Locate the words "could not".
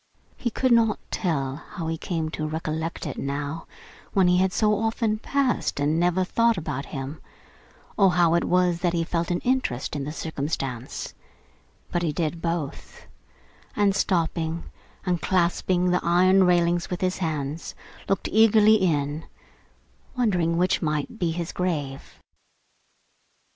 0.49-0.97